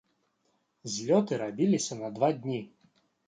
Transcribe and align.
Злёты 0.93 1.37
рабіліся 1.43 1.99
на 2.01 2.09
два 2.17 2.31
дні. 2.47 2.61